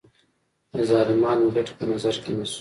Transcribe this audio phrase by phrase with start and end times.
[0.73, 2.59] د ظالمانو ګټې په نظر کې نیسو.